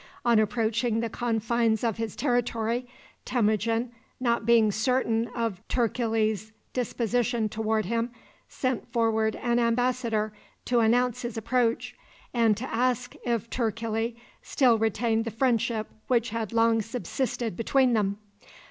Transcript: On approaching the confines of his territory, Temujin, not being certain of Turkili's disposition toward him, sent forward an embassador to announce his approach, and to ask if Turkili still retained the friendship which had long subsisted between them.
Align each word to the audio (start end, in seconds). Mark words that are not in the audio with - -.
On 0.25 0.39
approaching 0.39 0.99
the 0.99 1.11
confines 1.11 1.83
of 1.83 1.97
his 1.97 2.15
territory, 2.15 2.87
Temujin, 3.23 3.91
not 4.19 4.47
being 4.47 4.71
certain 4.71 5.27
of 5.35 5.61
Turkili's 5.67 6.51
disposition 6.73 7.47
toward 7.47 7.85
him, 7.85 8.09
sent 8.49 8.91
forward 8.91 9.35
an 9.35 9.59
embassador 9.59 10.33
to 10.65 10.79
announce 10.79 11.21
his 11.21 11.37
approach, 11.37 11.93
and 12.33 12.57
to 12.57 12.67
ask 12.73 13.13
if 13.25 13.47
Turkili 13.47 14.15
still 14.41 14.79
retained 14.79 15.23
the 15.23 15.29
friendship 15.29 15.85
which 16.07 16.31
had 16.31 16.51
long 16.51 16.81
subsisted 16.81 17.55
between 17.55 17.93
them. 17.93 18.17